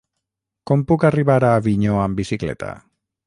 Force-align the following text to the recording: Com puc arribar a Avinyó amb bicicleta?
Com 0.69 0.85
puc 0.91 1.05
arribar 1.09 1.37
a 1.49 1.53
Avinyó 1.59 1.99
amb 2.07 2.21
bicicleta? 2.21 2.73